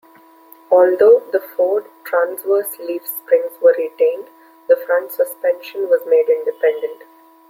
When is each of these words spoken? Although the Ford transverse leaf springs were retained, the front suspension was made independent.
Although 0.71 1.19
the 1.31 1.39
Ford 1.39 1.85
transverse 2.05 2.79
leaf 2.79 3.05
springs 3.05 3.51
were 3.61 3.75
retained, 3.77 4.29
the 4.67 4.75
front 4.75 5.11
suspension 5.11 5.89
was 5.89 6.07
made 6.07 6.27
independent. 6.27 7.03